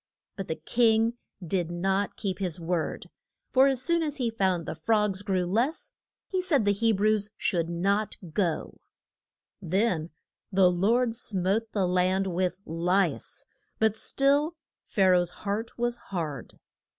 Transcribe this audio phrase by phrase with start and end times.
[0.35, 3.11] But the king did not keep his word,
[3.51, 5.91] for as soon as he found the frogs grew less,
[6.27, 8.81] he said the He brews should not go.
[9.61, 10.09] Then
[10.51, 13.45] the Lord smote the land with lice;
[13.77, 16.45] but still Pha ra oh's heart was hard.
[16.45, 16.87] [Illustration: MOS ES AT THE BURN ING BUSH.